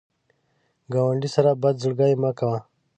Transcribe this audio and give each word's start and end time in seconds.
ګاونډي 0.93 1.29
سره 1.35 1.51
بد 1.61 1.75
زړګي 1.83 2.13
مه 2.21 2.31
کوه 2.39 2.59